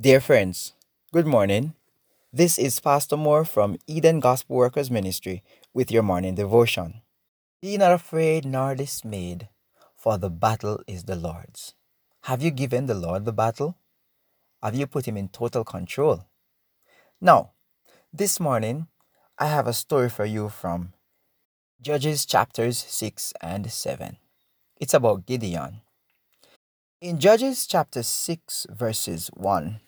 [0.00, 0.74] Dear friends,
[1.12, 1.74] good morning.
[2.32, 5.42] This is Pastor Moore from Eden Gospel Workers Ministry
[5.74, 7.02] with your morning devotion.
[7.60, 9.48] Be not afraid nor dismayed,
[9.96, 11.74] for the battle is the Lord's.
[12.30, 13.76] Have you given the Lord the battle?
[14.62, 16.26] Have you put him in total control?
[17.20, 17.50] Now,
[18.12, 18.86] this morning,
[19.36, 20.92] I have a story for you from
[21.82, 24.16] Judges chapters 6 and 7.
[24.76, 25.80] It's about Gideon.
[27.00, 29.80] In Judges chapter 6, verses 1,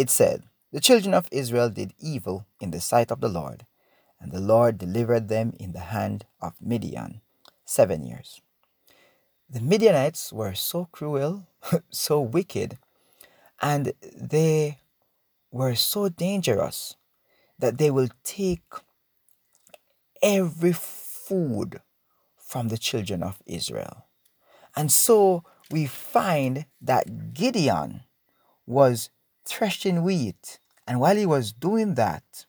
[0.00, 3.66] it said, The children of Israel did evil in the sight of the Lord,
[4.18, 7.20] and the Lord delivered them in the hand of Midian
[7.66, 8.40] seven years.
[9.50, 11.46] The Midianites were so cruel,
[11.90, 12.78] so wicked,
[13.60, 14.78] and they
[15.50, 16.96] were so dangerous
[17.58, 18.72] that they will take
[20.22, 21.82] every food
[22.38, 24.06] from the children of Israel.
[24.74, 28.04] And so we find that Gideon
[28.64, 29.10] was
[29.50, 30.60] threshing wheat.
[30.86, 32.46] And while he was doing that,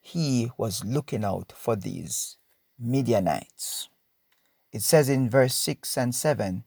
[0.00, 2.38] he was looking out for these
[2.78, 3.88] Midianites.
[4.72, 6.64] It says in verse 6 and 7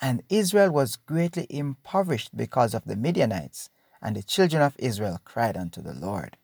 [0.00, 5.56] And Israel was greatly impoverished because of the Midianites, and the children of Israel cried
[5.56, 6.36] unto the Lord.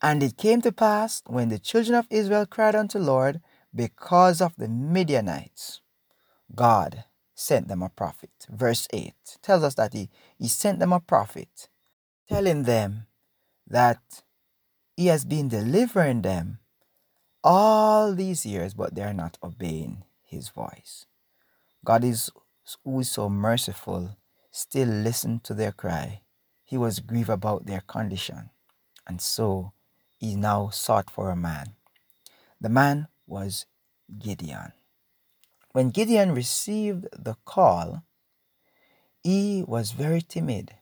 [0.00, 3.40] And it came to pass when the children of Israel cried unto the Lord
[3.74, 5.80] because of the Midianites,
[6.54, 7.04] God
[7.36, 8.30] sent them a prophet.
[8.50, 11.68] Verse 8 tells us that he, he sent them a prophet,
[12.28, 13.06] telling them
[13.68, 14.22] that
[14.96, 16.58] he has been delivering them
[17.44, 21.06] all these years, but they are not obeying his voice.
[21.84, 22.30] God is
[22.82, 24.16] who is so merciful,
[24.50, 26.22] still listened to their cry.
[26.64, 28.50] He was grieved about their condition,
[29.06, 29.72] and so
[30.16, 31.76] he now sought for a man.
[32.60, 33.66] The man was
[34.18, 34.72] Gideon.
[35.76, 38.02] When Gideon received the call,
[39.22, 40.72] he was very timid.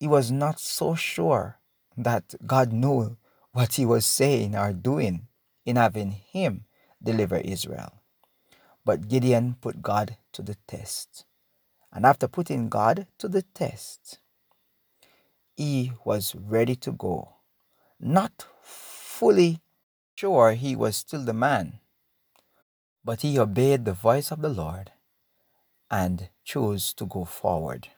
[0.00, 1.58] He was not so sure
[1.98, 3.18] that God knew
[3.52, 5.28] what he was saying or doing
[5.66, 6.64] in having him
[7.02, 8.00] deliver Israel.
[8.86, 11.26] But Gideon put God to the test.
[11.92, 14.18] And after putting God to the test,
[15.58, 17.34] he was ready to go,
[18.00, 19.60] not fully
[20.14, 21.80] sure he was still the man,
[23.06, 24.90] but he obeyed the voice of the Lord
[25.88, 27.88] and chose to go forward.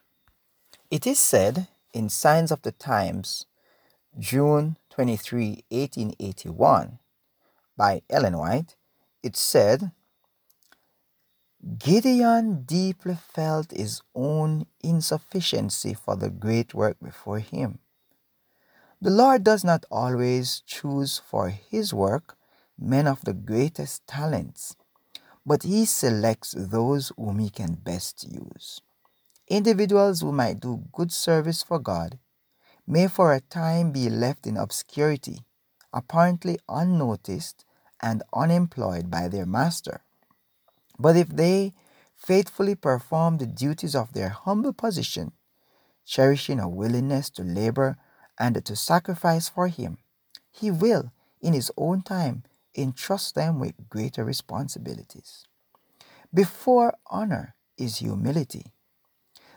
[0.91, 3.47] It is said in Signs of the Times,
[4.19, 6.99] June 23, 1881,
[7.75, 8.77] by Ellen White,
[9.23, 9.93] it said,
[11.79, 17.79] Gideon deeply felt his own insufficiency for the great work before him.
[19.01, 22.37] The Lord does not always choose for his work
[22.79, 24.77] men of the greatest talents
[25.49, 28.83] but he selects those whom he can best use.
[29.49, 32.19] Individuals who might do good service for God
[32.87, 35.41] may for a time be left in obscurity,
[35.91, 37.65] apparently unnoticed
[38.03, 40.03] and unemployed by their master.
[40.99, 41.73] But if they
[42.15, 45.33] faithfully perform the duties of their humble position,
[46.05, 47.97] cherishing a willingness to labor
[48.39, 49.97] and to sacrifice for Him,
[50.51, 51.11] He will,
[51.41, 52.43] in His own time,
[52.77, 55.45] entrust them with greater responsibilities.
[56.33, 58.73] Before honor is humility.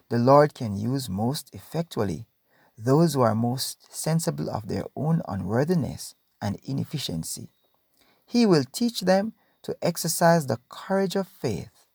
[0.10, 2.26] The Lord can use most effectually
[2.78, 7.50] those who are most sensible of their own unworthiness and inefficiency.
[8.26, 9.34] He will teach them
[9.64, 11.86] to exercise the courage of faith.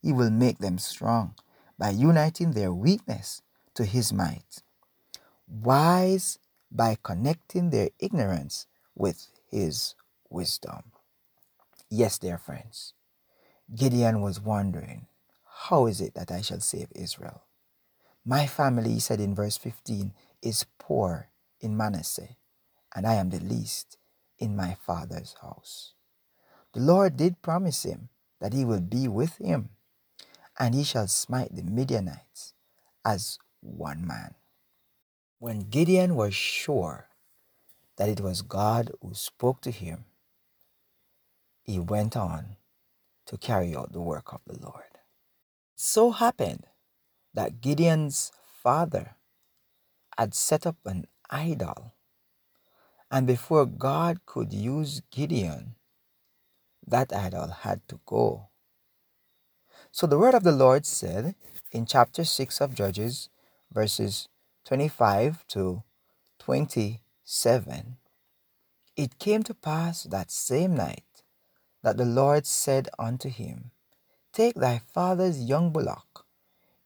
[0.00, 1.34] He will make them strong
[1.78, 3.42] by uniting their weakness
[3.74, 4.62] to His might,
[5.48, 6.38] wise
[6.70, 9.94] by connecting their ignorance with His
[10.30, 10.92] wisdom.
[11.90, 12.94] Yes, dear friends,
[13.74, 15.06] Gideon was wondering,
[15.66, 17.42] How is it that I shall save Israel?
[18.24, 21.28] My family, he said in verse 15, is poor
[21.60, 22.36] in Manasseh,
[22.94, 23.98] and I am the least
[24.38, 25.94] in my father's house.
[26.72, 28.08] The Lord did promise him
[28.40, 29.70] that he will be with him,
[30.58, 32.54] and he shall smite the Midianites
[33.04, 34.34] as one man.
[35.38, 37.08] When Gideon was sure
[37.96, 40.04] that it was God who spoke to him,
[41.62, 42.56] he went on
[43.26, 44.98] to carry out the work of the Lord.
[45.76, 46.66] So happened
[47.34, 49.16] that Gideon's father
[50.18, 51.94] had set up an idol,
[53.10, 55.76] and before God could use Gideon,
[56.86, 58.48] that idol had to go.
[59.92, 61.34] So the word of the Lord said
[61.72, 63.28] in chapter 6 of Judges,
[63.72, 64.28] verses
[64.66, 65.82] 25 to
[66.38, 67.96] 27
[68.96, 71.04] It came to pass that same night
[71.82, 73.70] that the Lord said unto him,
[74.32, 76.26] Take thy father's young bullock,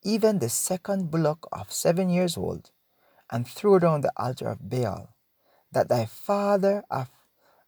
[0.02, 2.70] even the second bullock of seven years old,
[3.31, 5.14] and throw down the altar of Baal,
[5.73, 7.11] that thy father hath,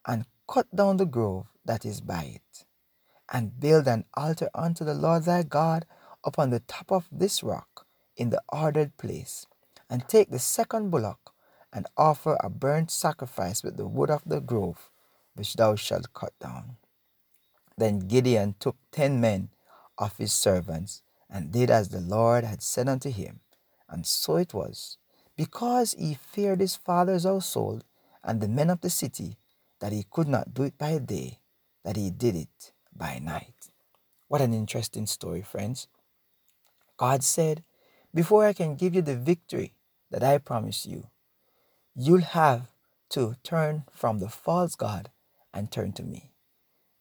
[0.07, 2.65] and cut down the grove that is by it,
[3.33, 5.87] and build an altar unto the Lord thy God
[6.25, 7.87] upon the top of this rock
[8.17, 9.47] in the ordered place,
[9.91, 11.33] and take the second bullock,
[11.73, 14.91] and offer a burnt sacrifice with the wood of the grove,
[15.35, 16.77] which thou shalt cut down.
[17.77, 19.51] Then Gideon took ten men
[19.99, 23.41] of his servants, and did as the Lord had said unto him.
[23.89, 24.99] And so it was,
[25.37, 27.85] because he feared his father's household
[28.23, 29.37] and the men of the city,
[29.81, 31.39] that he could not do it by day,
[31.85, 33.69] that he did it by night.
[34.29, 35.87] What an interesting story, friends.
[36.97, 37.63] God said,
[38.15, 39.75] Before I can give you the victory
[40.11, 41.09] that I promise you,
[41.95, 42.69] you'll have
[43.11, 45.11] to turn from the false God
[45.53, 46.31] and turn to me.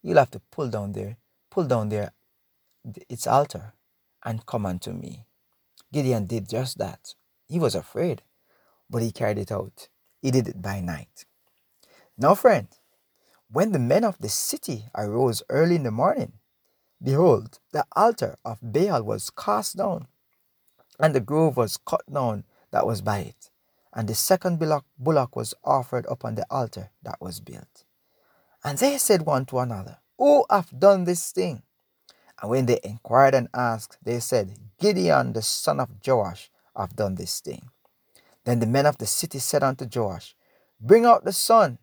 [0.06, 1.18] You'll have to pull down there,
[1.50, 2.12] pull down there
[3.10, 3.74] its altar
[4.24, 5.26] and come unto me.
[5.92, 7.16] Gideon did just that.
[7.48, 8.22] He was afraid,
[8.88, 9.88] but he carried it out.
[10.22, 11.26] He did it by night.
[12.20, 12.68] Now, friend,
[13.52, 16.34] when the men of the city arose early in the morning,
[17.02, 20.06] behold, the altar of Baal was cast down,
[21.00, 23.50] and the grove was cut down that was by it,
[23.92, 27.85] and the second bullock was offered upon the altar that was built.
[28.66, 31.62] And they said one to another, Who hath done this thing?
[32.42, 37.14] And when they inquired and asked, they said, Gideon the son of Joash hath done
[37.14, 37.70] this thing.
[38.44, 40.36] Then the men of the city said unto Joash,
[40.82, 41.78] Bring out the son,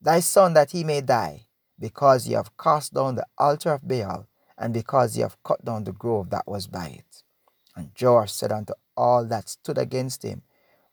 [0.00, 4.28] thy son, that he may die, because ye have cast down the altar of Baal,
[4.56, 7.24] and because ye have cut down the grove that was by it.
[7.74, 10.42] And Joash said unto all that stood against him,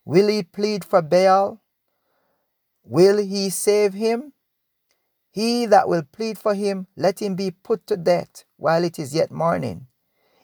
[0.06, 1.62] Will he plead for Baal?
[2.84, 4.34] Will he save him?
[5.31, 9.14] He that will plead for him, let him be put to death while it is
[9.14, 9.88] yet morning.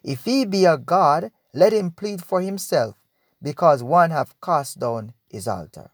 [0.03, 2.95] If he be a God, let him plead for himself,
[3.41, 5.91] because one hath cast down his altar.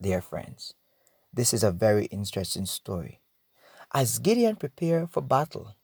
[0.00, 0.74] Dear friends,
[1.32, 3.20] this is a very interesting story.
[3.92, 5.74] As Gideon prepared for battle,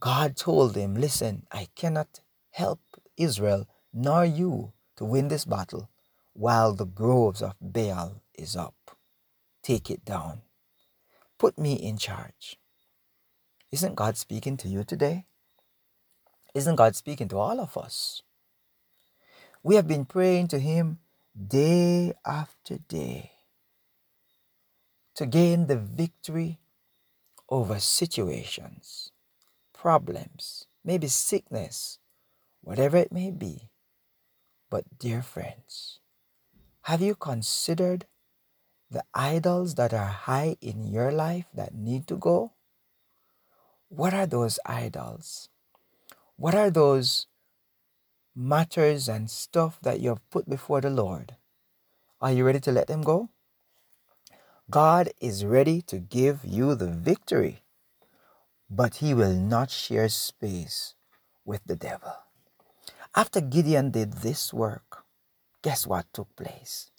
[0.00, 2.20] God told him, Listen, I cannot
[2.50, 2.80] help
[3.16, 5.88] Israel nor you to win this battle
[6.32, 8.74] while the groves of Baal is up.
[9.64, 10.42] Take it down.
[11.38, 12.58] Put me in charge.
[13.72, 15.24] Isn't God speaking to you today?
[16.54, 18.20] Isn't God speaking to all of us?
[19.62, 20.98] We have been praying to Him
[21.34, 23.30] day after day
[25.14, 26.60] to gain the victory
[27.48, 29.12] over situations,
[29.72, 31.98] problems, maybe sickness,
[32.60, 33.70] whatever it may be.
[34.68, 36.00] But, dear friends,
[36.82, 38.04] have you considered
[38.94, 42.52] the idols that are high in your life that need to go?
[43.88, 45.50] What are those idols?
[46.36, 47.26] What are those
[48.34, 51.36] matters and stuff that you have put before the Lord?
[52.20, 53.30] Are you ready to let them go?
[54.70, 57.62] God is ready to give you the victory,
[58.70, 60.94] but he will not share space
[61.44, 62.14] with the devil.
[63.14, 65.04] After Gideon did this work,
[65.62, 66.90] guess what took place?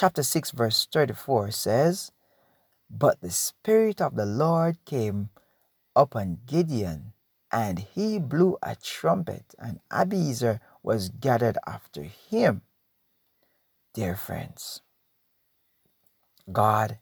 [0.00, 2.10] Chapter 6, verse 34 says,
[2.88, 5.28] But the Spirit of the Lord came
[5.94, 7.12] upon Gideon,
[7.52, 12.62] and he blew a trumpet, and Abiezer was gathered after him.
[13.92, 14.80] Dear friends,
[16.50, 16.96] God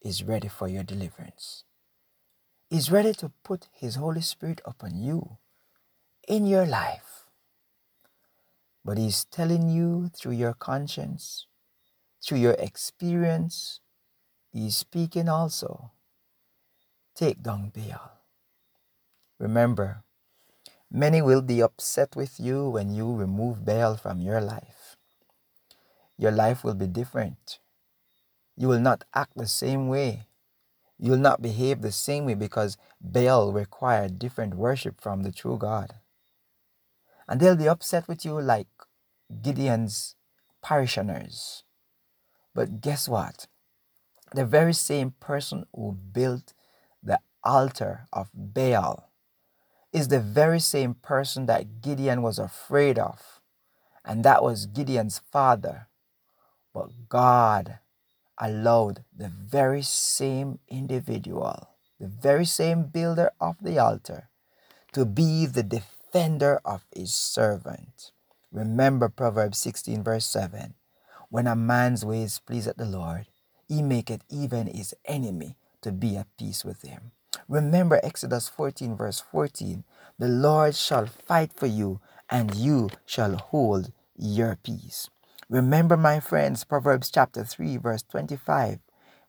[0.00, 1.64] is ready for your deliverance.
[2.70, 5.36] He's ready to put His Holy Spirit upon you
[6.26, 7.26] in your life.
[8.82, 11.46] But He's telling you through your conscience,
[12.22, 13.80] through your experience,
[14.54, 15.90] is speaking also.
[17.14, 18.20] Take down Baal.
[19.38, 20.04] Remember,
[20.90, 24.96] many will be upset with you when you remove Baal from your life.
[26.16, 27.58] Your life will be different.
[28.56, 30.26] You will not act the same way.
[30.98, 35.58] You will not behave the same way because Baal required different worship from the true
[35.58, 35.94] God.
[37.26, 38.68] And they'll be upset with you like
[39.42, 40.14] Gideon's
[40.62, 41.64] parishioners.
[42.54, 43.46] But guess what?
[44.34, 46.52] The very same person who built
[47.02, 49.10] the altar of Baal
[49.92, 53.40] is the very same person that Gideon was afraid of.
[54.04, 55.88] And that was Gideon's father.
[56.72, 57.78] But God
[58.38, 61.68] allowed the very same individual,
[62.00, 64.28] the very same builder of the altar,
[64.92, 68.12] to be the defender of his servant.
[68.50, 70.74] Remember Proverbs 16, verse 7
[71.32, 73.24] When a man's ways please the Lord,
[73.66, 77.12] he maketh even his enemy to be at peace with him.
[77.48, 79.82] Remember Exodus 14, verse 14
[80.18, 85.08] The Lord shall fight for you, and you shall hold your peace.
[85.48, 88.80] Remember, my friends, Proverbs chapter 3, verse 25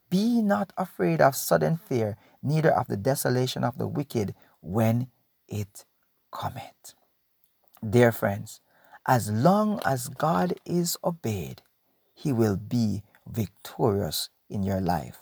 [0.10, 5.08] Be not afraid of sudden fear, neither of the desolation of the wicked when
[5.48, 5.86] it
[6.34, 6.96] cometh.
[7.82, 8.60] Dear friends,
[9.08, 11.62] as long as God is obeyed,
[12.24, 15.20] he will be victorious in your life.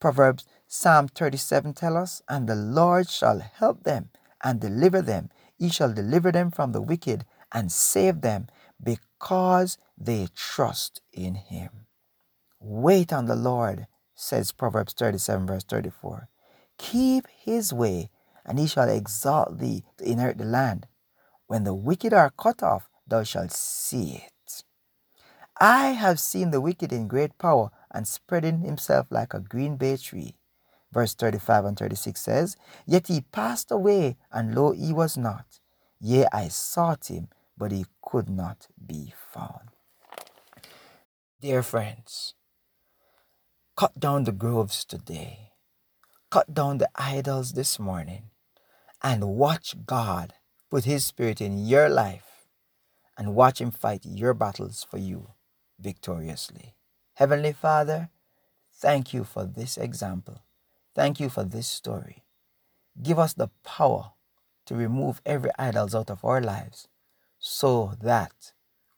[0.00, 4.08] Proverbs Psalm 37 tell us, And the Lord shall help them
[4.42, 5.30] and deliver them.
[5.56, 8.48] He shall deliver them from the wicked and save them
[8.82, 11.86] because they trust in him.
[12.58, 13.86] Wait on the Lord,
[14.16, 16.28] says Proverbs 37, verse 34.
[16.78, 18.10] Keep his way,
[18.44, 20.88] and he shall exalt thee to inherit the land.
[21.46, 24.33] When the wicked are cut off, thou shalt see it.
[25.60, 29.96] I have seen the wicked in great power and spreading himself like a green bay
[29.96, 30.34] tree.
[30.92, 32.56] Verse 35 and 36 says,
[32.86, 35.60] Yet he passed away, and lo, he was not.
[36.00, 39.70] Yea, I sought him, but he could not be found.
[41.40, 42.34] Dear friends,
[43.76, 45.52] cut down the groves today.
[46.30, 48.30] Cut down the idols this morning
[49.02, 50.34] and watch God
[50.70, 52.46] put His Spirit in your life
[53.16, 55.28] and watch Him fight your battles for you
[55.78, 56.74] victoriously.
[57.14, 58.10] Heavenly Father,
[58.72, 60.42] thank you for this example.
[60.94, 62.24] Thank you for this story.
[63.02, 64.12] Give us the power
[64.66, 66.88] to remove every idols out of our lives
[67.38, 68.52] so that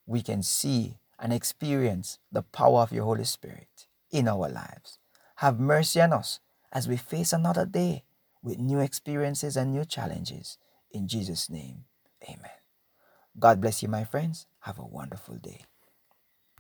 [0.07, 4.99] we can see and experience the power of your Holy Spirit in our lives.
[5.37, 6.41] Have mercy on us
[6.73, 8.05] as we face another day
[8.43, 10.59] with new experiences and new challenges.
[10.91, 11.85] In Jesus' name,
[12.23, 12.51] amen.
[13.39, 14.47] God bless you, my friends.
[14.61, 15.65] Have a wonderful day.